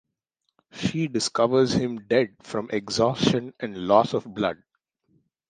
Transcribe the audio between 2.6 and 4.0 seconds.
exhaustion and